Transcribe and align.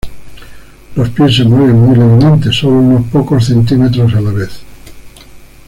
Los 0.95 1.09
pies 1.09 1.35
se 1.35 1.43
mueven 1.43 1.79
muy 1.79 1.95
levemente, 1.95 2.51
solo 2.51 2.77
unos 2.77 3.07
pocos 3.11 3.45
centímetros 3.45 4.15
a 4.15 4.21
la 4.21 4.31
vez. 4.31 4.63